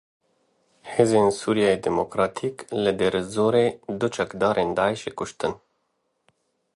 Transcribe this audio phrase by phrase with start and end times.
[0.93, 3.67] Hêzên Sûriya Demokratîk li Dêre Zorê
[3.99, 5.53] du çekdarên Daişê kuştin.